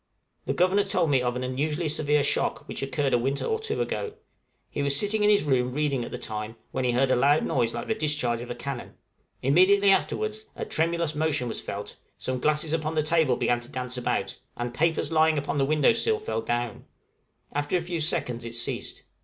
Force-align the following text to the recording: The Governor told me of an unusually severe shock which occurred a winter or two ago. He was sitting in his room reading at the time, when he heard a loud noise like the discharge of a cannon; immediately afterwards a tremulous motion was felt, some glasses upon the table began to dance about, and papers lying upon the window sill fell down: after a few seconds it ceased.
The 0.45 0.53
Governor 0.55 0.81
told 0.81 1.11
me 1.11 1.21
of 1.21 1.35
an 1.35 1.43
unusually 1.43 1.87
severe 1.87 2.23
shock 2.23 2.67
which 2.67 2.81
occurred 2.81 3.13
a 3.13 3.19
winter 3.19 3.45
or 3.45 3.59
two 3.59 3.83
ago. 3.83 4.13
He 4.67 4.81
was 4.81 4.95
sitting 4.97 5.23
in 5.23 5.29
his 5.29 5.43
room 5.43 5.73
reading 5.73 6.03
at 6.03 6.09
the 6.09 6.17
time, 6.17 6.55
when 6.71 6.85
he 6.85 6.93
heard 6.93 7.11
a 7.11 7.15
loud 7.15 7.45
noise 7.45 7.75
like 7.75 7.87
the 7.87 7.93
discharge 7.93 8.41
of 8.41 8.49
a 8.49 8.55
cannon; 8.55 8.95
immediately 9.43 9.91
afterwards 9.91 10.47
a 10.55 10.65
tremulous 10.65 11.13
motion 11.13 11.47
was 11.47 11.61
felt, 11.61 11.97
some 12.17 12.39
glasses 12.39 12.73
upon 12.73 12.95
the 12.95 13.03
table 13.03 13.35
began 13.35 13.59
to 13.59 13.69
dance 13.69 13.95
about, 13.95 14.39
and 14.57 14.73
papers 14.73 15.11
lying 15.11 15.37
upon 15.37 15.59
the 15.59 15.65
window 15.65 15.93
sill 15.93 16.17
fell 16.17 16.41
down: 16.41 16.85
after 17.53 17.77
a 17.77 17.81
few 17.81 17.99
seconds 17.99 18.43
it 18.43 18.55
ceased. 18.55 19.03